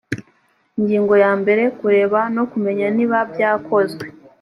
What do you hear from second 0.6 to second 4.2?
ingingo ya mbere kureba no kumenya niba byakozwe